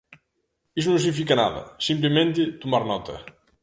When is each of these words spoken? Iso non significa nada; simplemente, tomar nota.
Iso 0.79 0.89
non 0.91 1.01
significa 1.05 1.35
nada; 1.43 1.61
simplemente, 1.89 2.41
tomar 2.61 2.83
nota. 2.91 3.15